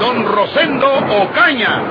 [0.00, 0.86] Don Rosendo
[1.22, 1.82] Ocaña.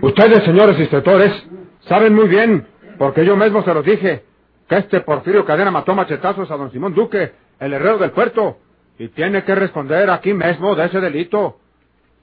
[0.00, 1.32] Ustedes, señores inspectores,
[1.80, 2.66] saben muy bien,
[2.98, 4.24] porque yo mismo se los dije,
[4.68, 8.58] que este Porfirio Cadena mató machetazos a don Simón Duque, el herrero del puerto,
[8.98, 11.58] y tiene que responder aquí mismo de ese delito.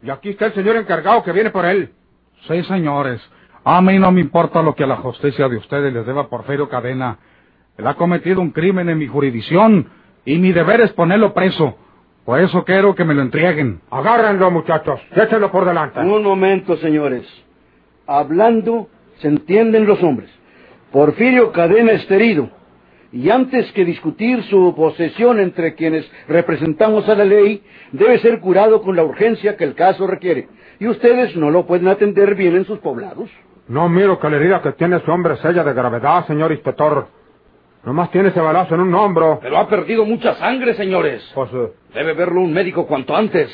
[0.04, 1.92] Y aquí está el señor encargado que viene por él.
[2.48, 3.22] Sí, señores.
[3.64, 6.68] A mí no me importa lo que a la justicia de ustedes les deba Porfirio
[6.68, 7.18] Cadena.
[7.78, 9.90] Él ha cometido un crimen en mi jurisdicción
[10.26, 11.76] y mi deber es ponerlo preso.
[12.26, 13.82] Por eso quiero que me lo entreguen.
[13.90, 15.02] Agárrenlo, muchachos.
[15.16, 16.00] Échenlo por delante.
[16.00, 17.26] Un momento, señores.
[18.06, 18.88] Hablando
[19.20, 20.30] se entienden los hombres.
[20.92, 22.50] Porfirio Cadena está herido.
[23.12, 28.82] Y antes que discutir su posesión entre quienes representamos a la ley, debe ser curado
[28.84, 30.48] con la urgencia que el caso requiere.
[30.80, 33.30] Y ustedes no lo pueden atender bien en sus poblados.
[33.68, 37.08] No miro que la herida que tiene ese hombre sella de gravedad, señor inspector.
[37.84, 39.40] Nomás tiene ese balazo en un hombro.
[39.42, 41.30] Pero ha perdido mucha sangre, señores.
[41.34, 43.50] Pues, eh, Debe verlo un médico cuanto antes.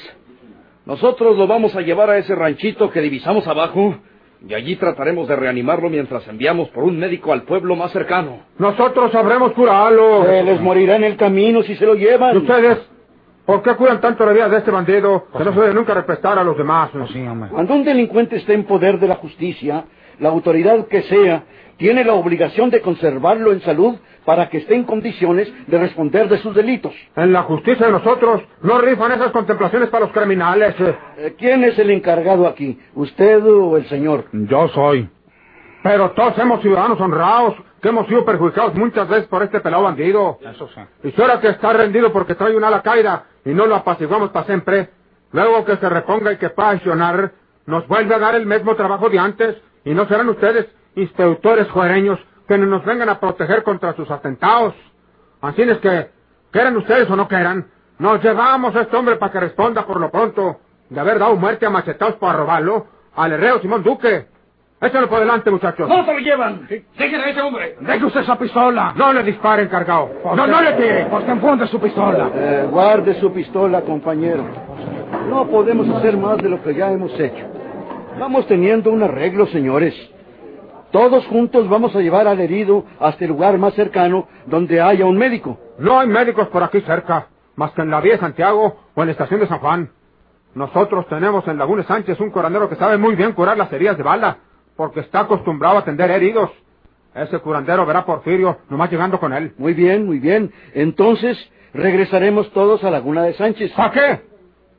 [0.85, 3.95] Nosotros lo vamos a llevar a ese ranchito que divisamos abajo
[4.47, 8.41] y allí trataremos de reanimarlo mientras enviamos por un médico al pueblo más cercano.
[8.59, 10.25] nosotros sabremos curarlo.
[10.25, 12.35] Se les morirá en el camino si se lo llevan.
[12.35, 12.77] ¿Y ustedes?
[13.45, 16.37] ¿Por qué cuidan tanto la vida de este bandido que no se debe nunca respetar
[16.39, 16.89] a los demás?
[17.13, 17.49] Sí, hombre.
[17.51, 19.85] Cuando un delincuente está en poder de la justicia,
[20.19, 21.43] la autoridad que sea
[21.77, 26.37] tiene la obligación de conservarlo en salud para que esté en condiciones de responder de
[26.39, 26.93] sus delitos.
[27.15, 30.73] En la justicia de nosotros no rifan esas contemplaciones para los criminales.
[30.79, 30.95] eh.
[31.17, 32.79] Eh, ¿Quién es el encargado aquí?
[32.95, 34.25] ¿Usted o el señor?
[34.31, 35.09] Yo soy.
[35.83, 40.39] Pero todos somos ciudadanos honrados que hemos sido perjudicados muchas veces por este pelado bandido.
[40.41, 40.81] Eso sí.
[41.03, 44.31] Y si ahora que está rendido porque trae una ala caída y no lo apaciguamos
[44.31, 44.89] para siempre,
[45.31, 47.33] luego que se reponga y que pueda accionar,
[47.67, 52.19] nos vuelve a dar el mismo trabajo de antes y no serán ustedes, inspectores juareños,
[52.47, 54.73] que nos vengan a proteger contra sus atentados.
[55.41, 56.09] Así es que,
[56.51, 57.67] quieran ustedes o no quieran,
[57.99, 60.59] nos llevamos a este hombre para que responda por lo pronto
[60.89, 64.27] de haber dado muerte a machetados para robarlo al herrero Simón Duque.
[64.81, 65.87] Échalo por delante, muchachos.
[65.87, 66.67] ¡No se lo llevan!
[66.67, 67.77] ¡Dejen a ese hombre!
[67.79, 68.93] Deje usted esa pistola.
[68.95, 70.09] No le disparen, cargado.
[70.21, 71.05] ¿Por No, no le tire.
[71.05, 72.29] ¿Por qué enfunde su pistola?
[72.35, 74.43] Eh, guarde su pistola, compañero.
[75.29, 77.45] No podemos hacer más de lo que ya hemos hecho.
[78.19, 79.93] Vamos teniendo un arreglo, señores.
[80.91, 85.17] Todos juntos vamos a llevar al herido hasta el lugar más cercano donde haya un
[85.17, 85.59] médico.
[85.79, 87.27] No hay médicos por aquí cerca,
[87.57, 89.91] más que en la vía de Santiago o en la estación de San Juan.
[90.53, 94.03] Nosotros tenemos en Laguna Sánchez un curandero que sabe muy bien curar las heridas de
[94.03, 94.37] bala,
[94.77, 96.49] porque está acostumbrado a atender heridos.
[97.13, 99.53] Ese curandero verá a Porfirio, nomás llegando con él.
[99.57, 100.53] Muy bien, muy bien.
[100.73, 101.37] Entonces
[101.73, 103.73] regresaremos todos a Laguna de Sánchez.
[103.73, 104.21] ¿Para qué?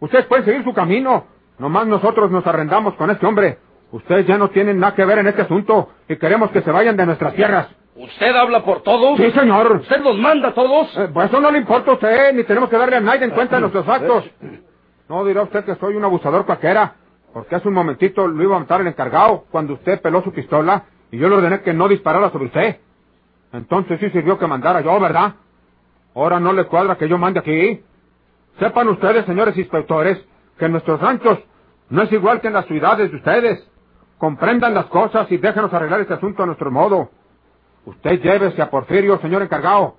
[0.01, 1.36] Ustedes pueden seguir su camino.
[1.59, 3.59] Nomás nosotros nos arrendamos con este hombre.
[3.93, 6.97] Ustedes ya no tienen nada que ver en este asunto y queremos que se vayan
[6.97, 7.69] de nuestras tierras.
[7.95, 9.17] ¿Usted habla por todos?
[9.17, 9.73] Sí, señor.
[9.73, 10.95] ¿Usted los manda a todos?
[10.99, 13.31] Eh, pues eso no le importa a usted, ni tenemos que darle a nadie en
[13.31, 14.25] cuenta de nuestros actos.
[15.09, 16.95] No dirá usted que soy un abusador cualquiera,
[17.33, 20.85] porque hace un momentito lo iba a matar el encargado cuando usted peló su pistola
[21.11, 22.77] y yo le ordené que no disparara sobre usted.
[23.53, 25.35] Entonces sí sirvió que mandara yo, ¿verdad?
[26.15, 27.83] Ahora no le cuadra que yo mande aquí.
[28.59, 30.23] Sepan ustedes, señores inspectores,
[30.59, 31.39] que en nuestros ranchos
[31.89, 33.69] no es igual que en las ciudades de ustedes.
[34.19, 37.11] Comprendan las cosas y déjenos arreglar este asunto a nuestro modo.
[37.85, 39.97] Usted llévese a Porfirio, señor encargado.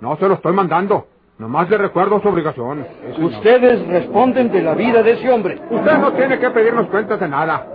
[0.00, 1.06] No se lo estoy mandando.
[1.38, 2.86] Nomás le recuerdo su obligación.
[3.18, 5.60] Ustedes responden de la vida de ese hombre.
[5.68, 7.66] Usted no tiene que pedirnos cuentas de nada.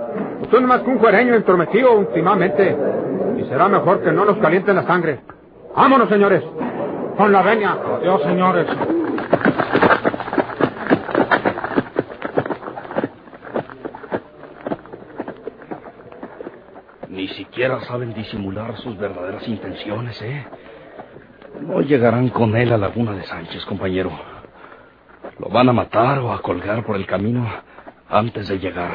[0.42, 2.76] Usted no es más que un juereño entrometido últimamente.
[3.38, 5.20] Y será mejor que no nos calienten la sangre.
[5.76, 6.44] Vámonos, señores.
[7.18, 7.78] Con la venia.
[8.00, 8.66] Adiós, señores.
[17.32, 20.46] Siquiera saben disimular sus verdaderas intenciones, ¿eh?
[21.62, 24.12] No llegarán con él a Laguna de Sánchez, compañero.
[25.40, 27.48] Lo van a matar o a colgar por el camino
[28.10, 28.92] antes de llegar.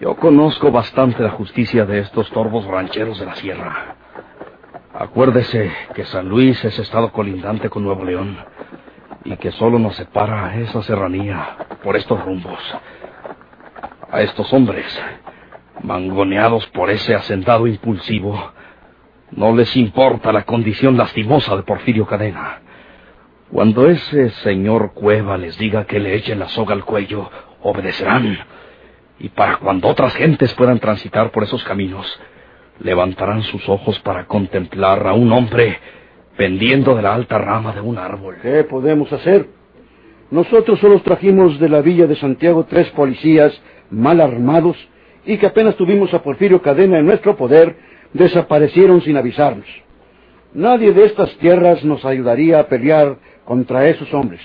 [0.00, 3.96] Yo conozco bastante la justicia de estos torbos rancheros de la sierra.
[4.94, 8.36] Acuérdese que San Luis es estado colindante con Nuevo León
[9.24, 12.58] y que solo nos separa esa serranía por estos rumbos.
[14.10, 14.84] A estos hombres,
[15.82, 18.52] mangoneados por ese hacendado impulsivo,
[19.32, 22.60] no les importa la condición lastimosa de Porfirio Cadena.
[23.50, 27.30] Cuando ese señor Cueva les diga que le echen la soga al cuello,
[27.62, 28.38] obedecerán.
[29.18, 32.06] Y para cuando otras gentes puedan transitar por esos caminos,
[32.80, 35.78] levantarán sus ojos para contemplar a un hombre
[36.36, 38.36] pendiendo de la alta rama de un árbol.
[38.42, 39.48] ¿Qué podemos hacer?
[40.30, 44.76] Nosotros solo trajimos de la villa de Santiago tres policías mal armados
[45.24, 47.76] y que apenas tuvimos a Porfirio Cadena en nuestro poder,
[48.12, 49.66] desaparecieron sin avisarnos.
[50.54, 54.40] Nadie de estas tierras nos ayudaría a pelear contra esos hombres.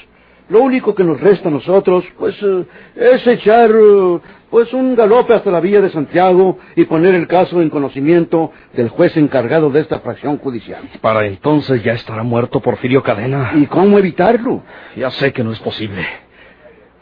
[0.50, 2.66] Lo único que nos resta a nosotros, pues, eh,
[2.96, 4.20] es echar, eh,
[4.50, 8.88] pues, un galope hasta la villa de Santiago y poner el caso en conocimiento del
[8.88, 10.84] juez encargado de esta fracción judicial.
[11.02, 13.52] Para entonces ya estará muerto Porfirio Cadena.
[13.56, 14.64] ¿Y cómo evitarlo?
[14.96, 16.06] Ya sé que no es posible.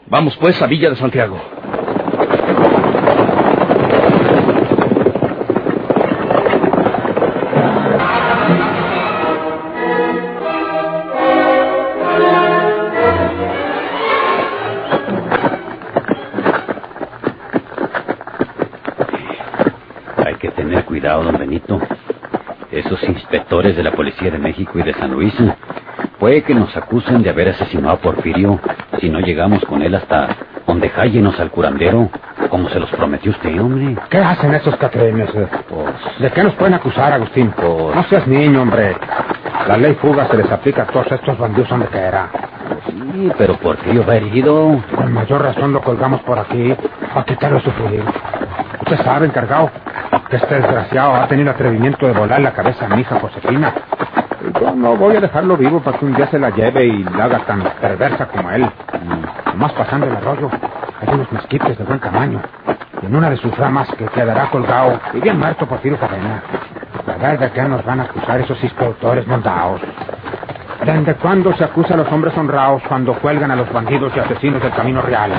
[0.08, 1.40] Vamos pues a Villa de Santiago.
[23.62, 25.34] De la Policía de México y de San Luis
[26.18, 28.60] puede que nos acusen de haber asesinado a Porfirio
[29.00, 30.28] si no llegamos con él hasta
[30.66, 30.90] donde
[31.22, 32.10] nos al curandero,
[32.50, 33.96] como se los prometió usted, hombre.
[34.10, 35.30] ¿Qué hacen esos catrenes?
[35.34, 35.48] eh?
[35.68, 37.50] Pues, ¿De qué nos pueden acusar, Agustín?
[37.56, 38.94] Pues- No seas niño, hombre.
[39.68, 42.28] La ley fuga se les aplica a todos estos bandidos donde quiera.
[42.86, 44.82] sí, pero Porfirio va herido.
[44.94, 46.74] Con mayor razón lo colgamos por aquí
[47.14, 48.02] para quitarle su sufrir.
[48.82, 49.70] Usted sabe, encargado,
[50.30, 53.72] este desgraciado ha tenido atrevimiento de volar la cabeza a mi hija Josefina.
[54.44, 57.04] Y Yo no voy a dejarlo vivo para que un día se la lleve y
[57.04, 58.68] la haga tan perversa como él.
[59.54, 60.50] Más pasando el arroyo,
[61.00, 62.40] hay unos mezquites de buen tamaño.
[63.02, 66.42] Y en una de sus ramas que quedará colgado y bien muerto por tiro cadena.
[67.06, 69.80] A ver de qué nos van a acusar esos inspectores mondados.
[70.84, 74.62] ¿Desde cuándo se acusa a los hombres honrados cuando cuelgan a los bandidos y asesinos
[74.62, 75.32] del camino real?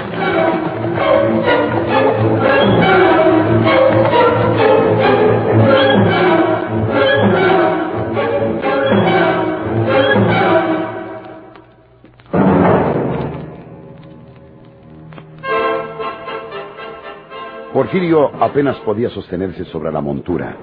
[17.78, 20.56] Porfirio apenas podía sostenerse sobre la montura.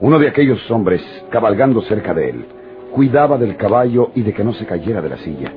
[0.00, 2.46] Uno de aquellos hombres, cabalgando cerca de él,
[2.94, 5.52] cuidaba del caballo y de que no se cayera de la silla.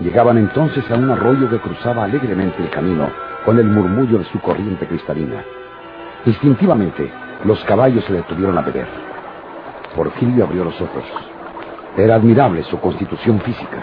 [0.00, 3.08] Llegaban entonces a un arroyo que cruzaba alegremente el camino
[3.44, 5.44] con el murmullo de su corriente cristalina.
[6.24, 7.08] Instintivamente,
[7.44, 8.88] los caballos se detuvieron a beber.
[9.94, 11.04] Porfirio abrió los ojos.
[11.96, 13.78] Era admirable su constitución física.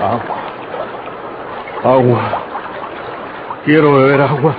[0.00, 0.36] Agua.
[1.84, 2.47] Agua.
[3.68, 4.56] Quiero beber agua.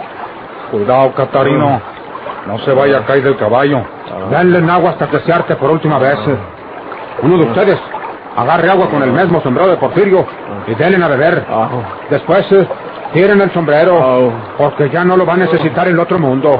[0.69, 1.81] Cuidado, Catarino.
[2.45, 3.81] No se vaya a caer del caballo.
[4.29, 6.19] Denle en agua hasta que se arte por última vez.
[7.23, 7.79] Uno de ustedes,
[8.37, 10.27] agarre agua con el mismo sombrero de Porfirio
[10.67, 11.43] y denle a beber.
[12.11, 12.67] Después, eh,
[13.11, 16.51] tiren el sombrero, porque ya no lo va a necesitar el otro mundo.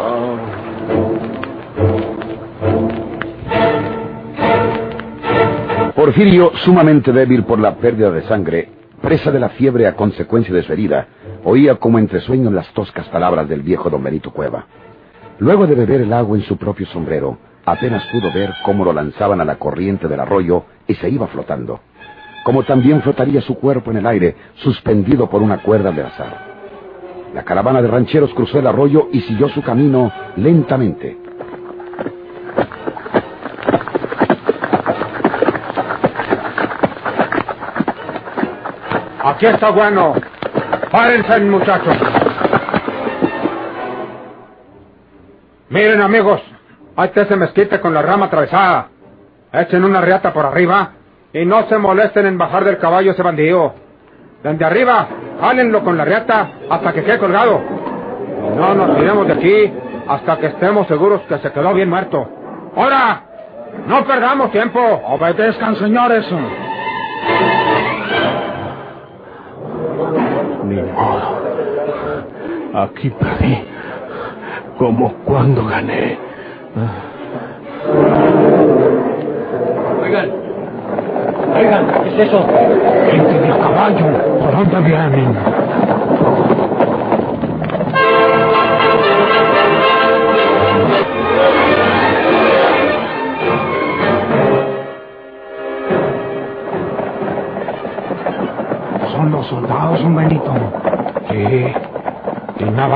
[5.96, 10.64] Porfirio, sumamente débil por la pérdida de sangre, presa de la fiebre a consecuencia de
[10.64, 11.08] su herida,
[11.44, 14.66] oía como entre sueños las toscas palabras del viejo don Benito Cueva.
[15.40, 19.42] Luego de beber el agua en su propio sombrero, apenas pudo ver cómo lo lanzaban
[19.42, 21.80] a la corriente del arroyo y se iba flotando.
[22.44, 26.50] Como también flotaría su cuerpo en el aire, suspendido por una cuerda de azar.
[27.34, 31.29] La caravana de rancheros cruzó el arroyo y siguió su camino lentamente.
[39.40, 40.16] Aquí está bueno.
[40.92, 41.96] Párense, muchachos.
[45.70, 46.42] Miren, amigos.
[46.98, 48.90] Ahí está ese mezquite con la rama atravesada.
[49.54, 50.92] Echen una riata por arriba
[51.32, 53.76] y no se molesten en bajar del caballo ese bandido.
[54.44, 55.08] Desde arriba,
[55.40, 57.62] jálenlo con la riata hasta que quede colgado.
[58.46, 59.74] Y no nos iremos de aquí
[60.06, 62.30] hasta que estemos seguros que se quedó bien muerto.
[62.76, 63.24] ¡Ahora!
[63.88, 64.82] ¡No perdamos tiempo!
[64.82, 66.26] Obedezcan, señores.
[70.66, 71.30] Ni modo.
[72.84, 73.64] Aquí perdí.
[74.78, 76.18] Como cuando gané.
[80.02, 80.30] Oigan.
[81.56, 82.46] Oigan, ¿qué es eso?
[83.12, 84.06] ¡Gente de caballo!
[84.40, 85.36] ¿Por dónde vienen?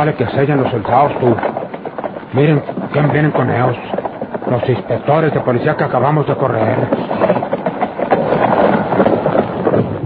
[0.03, 1.33] Vale que sellen los soldados, tú.
[2.33, 3.77] Miren quién vienen con ellos.
[4.51, 6.77] Los inspectores de policía que acabamos de correr.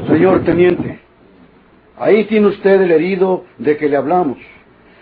[0.07, 0.99] Señor teniente,
[1.97, 4.37] ahí tiene usted el herido de que le hablamos.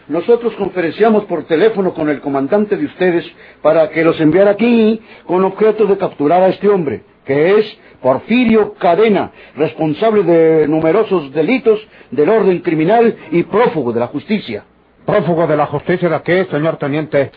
[0.08, 3.30] Nosotros conferenciamos por teléfono con el comandante de ustedes
[3.62, 8.75] para que los enviara aquí con objeto de capturar a este hombre, que es Porfirio
[8.75, 14.64] Cadena, responsable de numerosos delitos del orden criminal y prófugo de la justicia.
[15.05, 17.31] Prófugo de la justicia de qué, señor teniente.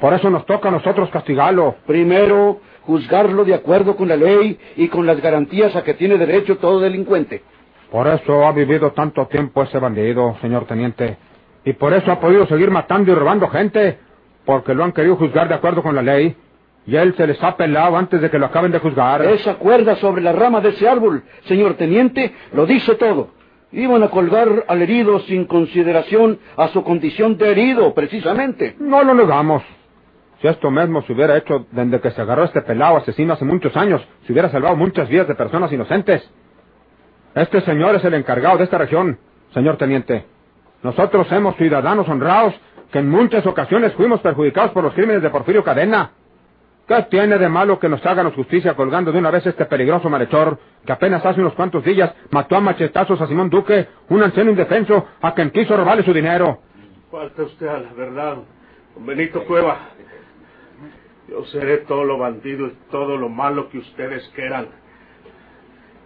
[0.00, 1.76] Por eso nos toca a nosotros castigarlo.
[1.86, 6.56] Primero, juzgarlo de acuerdo con la ley y con las garantías a que tiene derecho
[6.56, 7.42] todo delincuente.
[7.90, 11.18] Por eso ha vivido tanto tiempo ese bandido, señor teniente.
[11.64, 13.98] Y por eso ha podido seguir matando y robando gente,
[14.46, 16.34] porque lo han querido juzgar de acuerdo con la ley.
[16.86, 19.20] Y él se les ha pelado antes de que lo acaben de juzgar.
[19.22, 23.28] Esa cuerda sobre la rama de ese árbol, señor teniente, lo dice todo.
[23.72, 28.74] Iban a colgar al herido sin consideración a su condición de herido, precisamente.
[28.80, 29.62] No lo negamos.
[30.40, 33.76] Si esto mismo se hubiera hecho desde que se agarró este pelado asesino hace muchos
[33.76, 36.28] años, se hubiera salvado muchas vidas de personas inocentes.
[37.34, 39.18] Este señor es el encargado de esta región,
[39.52, 40.24] señor teniente.
[40.82, 42.54] Nosotros somos ciudadanos honrados
[42.90, 46.12] que en muchas ocasiones fuimos perjudicados por los crímenes de Porfirio Cadena.
[46.90, 50.58] ¿Qué tiene de malo que nos háganos justicia colgando de una vez este peligroso malhechor
[50.84, 55.06] que apenas hace unos cuantos días mató a machetazos a Simón Duque, un anciano indefenso,
[55.22, 56.58] a quien quiso robarle su dinero?
[57.08, 58.38] Falta usted a la verdad,
[58.96, 59.90] don Benito Cueva.
[61.28, 64.66] Yo seré todo lo bandido y todo lo malo que ustedes quieran.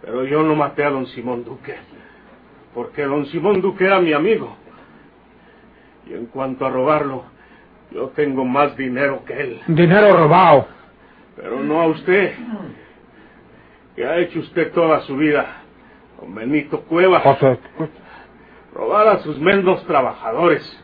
[0.03, 1.77] Pero yo no maté a don Simón Duque,
[2.75, 4.55] porque don Simón Duque era mi amigo.
[6.05, 7.23] Y en cuanto a robarlo,
[7.89, 9.61] yo tengo más dinero que él.
[9.65, 10.74] Dinero robado.
[11.35, 12.33] Pero no a usted.
[13.95, 15.45] ¿Qué ha hecho usted toda su vida?
[16.19, 17.21] Don Benito Cueva.
[18.73, 20.81] Robar a sus mismos trabajadores.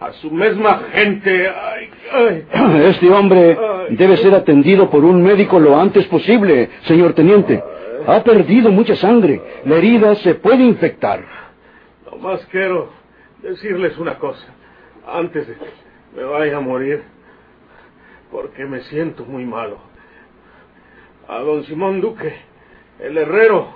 [0.00, 1.48] A su misma gente.
[1.48, 2.46] Ay, ay.
[2.84, 3.58] Este hombre
[3.90, 7.62] debe ser atendido por un médico lo antes posible, señor teniente.
[8.06, 9.42] Ha perdido mucha sangre.
[9.66, 11.22] La herida se puede infectar.
[12.10, 12.90] Nomás quiero
[13.42, 14.46] decirles una cosa.
[15.06, 15.70] Antes de que
[16.16, 17.02] me vaya a morir.
[18.30, 19.89] Porque me siento muy malo.
[21.30, 22.34] A don Simón Duque,
[22.98, 23.68] el herrero,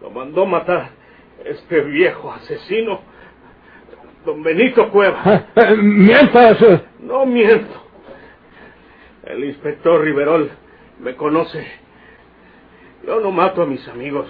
[0.00, 0.88] lo mandó matar
[1.44, 3.02] este viejo asesino,
[4.24, 5.48] don Benito Cueva.
[5.54, 6.62] Eh, mientas.
[6.62, 6.80] eh.
[7.00, 7.74] No miento.
[9.24, 10.50] El inspector Riverol
[11.00, 11.62] me conoce.
[13.06, 14.26] Yo no mato a mis amigos.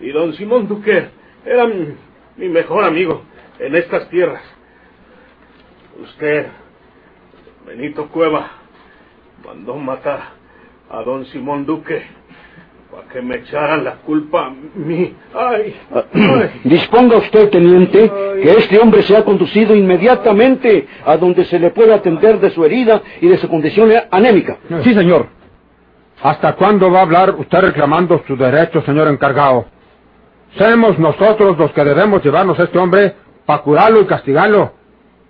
[0.00, 1.08] Y don Simón Duque
[1.46, 1.94] era mi,
[2.36, 3.22] mi mejor amigo
[3.58, 4.42] en estas tierras.
[5.98, 6.48] Usted,
[7.64, 8.50] Benito Cueva,
[9.46, 10.36] mandó matar
[10.90, 12.02] a don Simón Duque
[12.90, 15.14] para que me echaran la culpa a mí.
[15.34, 15.76] ¡Ay!
[15.94, 16.60] ay.
[16.64, 18.10] Disponga usted, teniente,
[18.42, 23.02] que este hombre sea conducido inmediatamente a donde se le pueda atender de su herida
[23.20, 24.56] y de su condición anémica.
[24.82, 25.26] Sí, señor.
[26.22, 29.66] ¿Hasta cuándo va a hablar usted reclamando su derecho, señor encargado?
[30.56, 33.14] Somos nosotros los que debemos llevarnos a este hombre
[33.44, 34.72] para curarlo y castigarlo.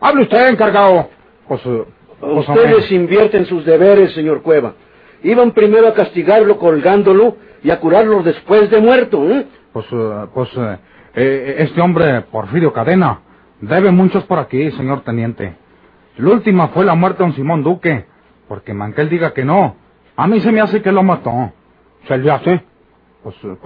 [0.01, 1.11] Hable usted, encargado.
[1.49, 2.95] Pues, pues, Ustedes hombre.
[2.95, 4.75] invierten sus deberes, señor Cueva.
[5.23, 9.47] Iban primero a castigarlo colgándolo y a curarlo después de muerto, ¿eh?
[9.73, 10.79] Pues, eh, pues, eh,
[11.15, 13.21] eh, este hombre, Porfirio Cadena,
[13.61, 15.57] debe muchos por aquí, señor teniente.
[16.17, 18.07] La última fue la muerte de don Simón Duque,
[18.47, 19.77] porque Manquel diga que no.
[20.17, 21.53] A mí se me hace que lo mató.
[22.07, 22.63] ¿Se le hace?
[23.23, 23.57] Pues, eh,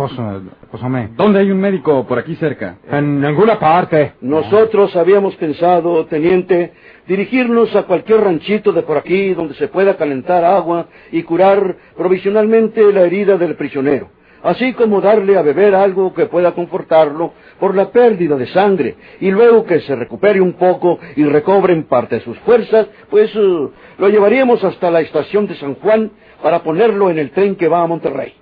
[0.70, 1.10] pues, hombre.
[1.14, 2.78] ¿Dónde hay un médico por aquí cerca?
[2.90, 4.14] En ninguna parte.
[4.22, 6.72] Nosotros habíamos pensado, teniente,
[7.06, 12.92] dirigirnos a cualquier ranchito de por aquí donde se pueda calentar agua y curar provisionalmente
[12.92, 14.08] la herida del prisionero,
[14.42, 19.30] así como darle a beber algo que pueda confortarlo por la pérdida de sangre y
[19.30, 23.68] luego que se recupere un poco y recobre en parte de sus fuerzas, pues eh,
[23.98, 26.10] lo llevaríamos hasta la estación de San Juan
[26.42, 28.41] para ponerlo en el tren que va a Monterrey.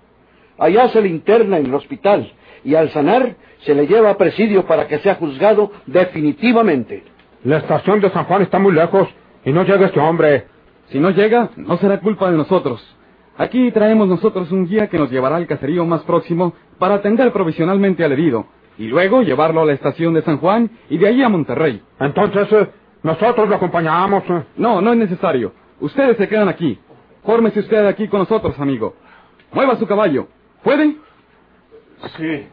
[0.61, 2.33] Allá se le interna en el hospital
[2.65, 7.03] y al sanar se le lleva a presidio para que sea juzgado definitivamente.
[7.45, 9.09] La estación de San Juan está muy lejos
[9.45, 10.45] y no llega este hombre.
[10.91, 12.81] Si no llega, no será culpa de nosotros.
[13.39, 18.05] Aquí traemos nosotros un guía que nos llevará al caserío más próximo para atender provisionalmente
[18.05, 21.29] al herido y luego llevarlo a la estación de San Juan y de allí a
[21.31, 21.81] Monterrey.
[21.99, 22.69] Entonces, eh,
[23.03, 24.25] nosotros lo acompañamos.
[24.29, 24.43] eh.
[24.57, 25.53] No, no es necesario.
[25.81, 26.79] Ustedes se quedan aquí.
[27.25, 28.95] Fórmese usted aquí con nosotros, amigo.
[29.53, 30.29] Mueva su caballo.
[30.63, 30.97] ¿Puede?
[32.17, 32.49] Sí.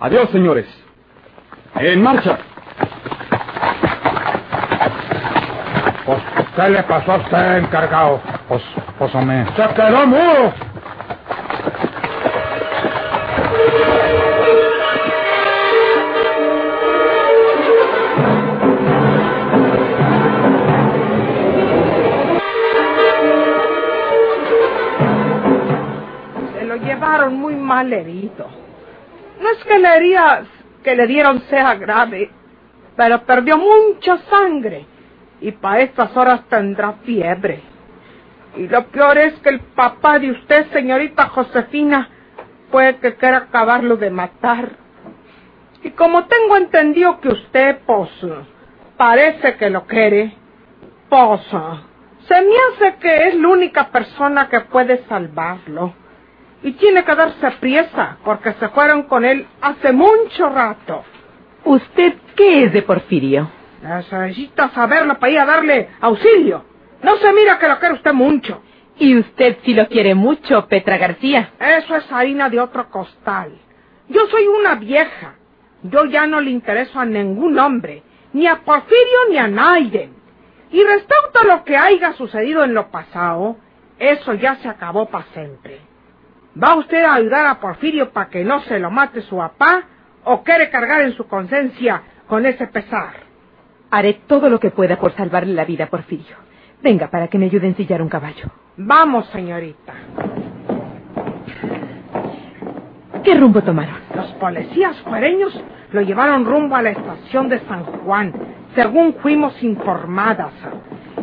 [0.00, 0.66] Adiós, señores.
[1.74, 2.38] En marcha.
[6.06, 6.22] Pues,
[6.56, 8.20] ¿qué le pasó a usted, encargado?
[8.48, 8.62] Pues,
[8.98, 9.46] pues, hombre.
[9.56, 10.54] ¡Se quedó mudo!
[29.40, 30.44] No es que la herida
[30.82, 32.30] que le dieron sea grave,
[32.96, 34.86] pero perdió mucha sangre
[35.40, 37.62] y para estas horas tendrá fiebre.
[38.56, 42.08] Y lo peor es que el papá de usted, señorita Josefina,
[42.70, 44.70] puede que quiera acabarlo de matar.
[45.82, 48.10] Y como tengo entendido que usted, pues,
[48.96, 50.34] parece que lo quiere,
[51.08, 51.40] pues,
[52.28, 55.94] se me hace que es la única persona que puede salvarlo.
[56.62, 61.04] Y tiene que darse priesa, porque se fueron con él hace mucho rato.
[61.64, 63.50] ¿Usted qué es de Porfirio?
[63.82, 66.64] Necesita saberlo para ir a darle auxilio.
[67.02, 68.62] No se mira que lo quiere usted mucho.
[68.98, 71.52] ¿Y usted si lo quiere mucho, Petra García?
[71.58, 73.52] Eso es harina de otro costal.
[74.08, 75.36] Yo soy una vieja.
[75.82, 78.02] Yo ya no le intereso a ningún hombre,
[78.34, 80.14] ni a Porfirio ni a Naiden.
[80.70, 83.56] Y respecto a lo que haya sucedido en lo pasado,
[83.98, 85.80] eso ya se acabó para siempre.
[86.62, 89.82] ¿Va usted a ayudar a Porfirio para que no se lo mate su papá
[90.24, 93.14] o quiere cargar en su conciencia con ese pesar?
[93.90, 96.36] Haré todo lo que pueda por salvarle la vida a Porfirio.
[96.82, 98.50] Venga, para que me ayude a ensillar un caballo.
[98.76, 99.92] Vamos, señorita.
[103.24, 103.96] ¿Qué rumbo tomaron?
[104.14, 105.58] Los policías fuereños
[105.92, 108.32] lo llevaron rumbo a la estación de San Juan,
[108.74, 110.52] según fuimos informadas.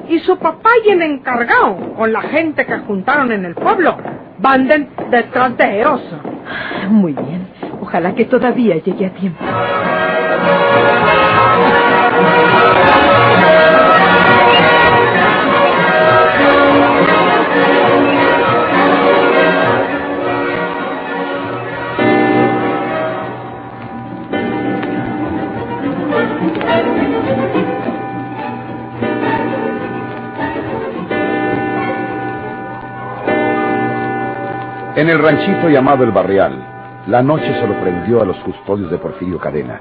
[0.10, 3.98] Y su papá y el encargado, con la gente que juntaron en el pueblo,
[4.40, 5.84] van de- detrás de.
[6.90, 7.48] Muy bien.
[7.82, 9.44] Ojalá que todavía llegue a tiempo.
[34.98, 39.80] En el ranchito llamado El Barrial, la noche sorprendió a los custodios de Porfirio Cadena.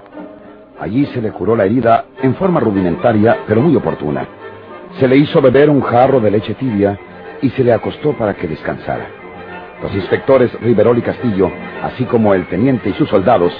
[0.78, 4.26] Allí se le curó la herida en forma rudimentaria, pero muy oportuna.
[5.00, 6.98] Se le hizo beber un jarro de leche tibia
[7.40, 9.06] y se le acostó para que descansara.
[9.82, 11.50] Los inspectores Riverol y Castillo,
[11.82, 13.54] así como el teniente y sus soldados,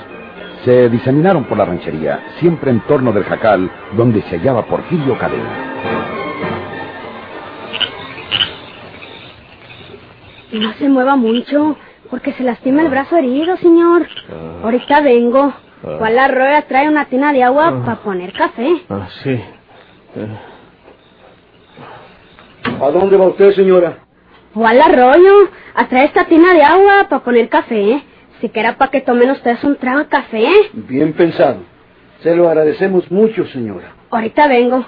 [0.63, 5.96] se diseminaron por la ranchería, siempre en torno del jacal donde se hallaba Porfirio Cadena.
[10.61, 11.77] No se mueva mucho,
[12.11, 14.07] porque se lastima el brazo herido, señor.
[14.63, 15.53] Ahorita vengo.
[15.83, 18.83] Juan la rueda trae una tina de agua para poner café.
[18.89, 19.41] Ah, sí.
[22.81, 23.99] ¿A dónde va usted, señora?
[24.55, 27.91] Juan Arroyo, a traer esta tina de agua para poner café.
[27.93, 28.03] ¿eh?
[28.41, 30.45] Siquiera para que tomen ustedes un trago de café.
[30.45, 30.71] ¿eh?
[30.73, 31.59] Bien pensado.
[32.23, 33.93] Se lo agradecemos mucho, señora.
[34.11, 34.85] Ahorita vengo.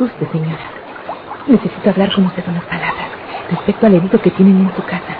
[0.00, 0.58] Asuste, señora.
[1.46, 3.08] Necesito hablar con usted unas palabras
[3.50, 5.14] respecto al herido que tienen en su casa.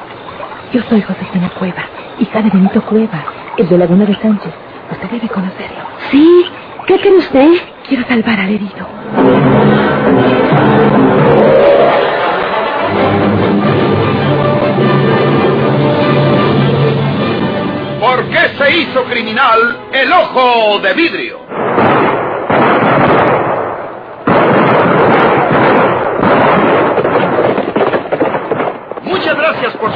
[0.72, 1.84] Yo soy Josefina Cueva,
[2.18, 3.24] hija de Benito Cueva,
[3.58, 4.52] el de Laguna de Sánchez.
[4.90, 5.80] Usted debe conocerlo.
[6.10, 6.46] Sí,
[6.86, 7.50] ¿qué quiere usted?
[7.88, 8.86] Quiero salvar al herido.
[18.00, 21.40] ¿Por qué se hizo criminal el ojo de vidrio?
[29.20, 29.89] Muchas gracias por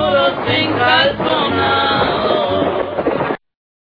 [0.00, 2.29] oscuros en calzona.